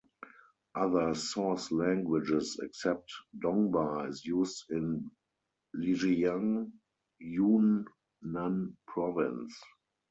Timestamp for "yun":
7.19-7.85